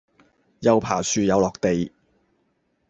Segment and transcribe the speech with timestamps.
[0.61, 1.91] 又爬樹又落地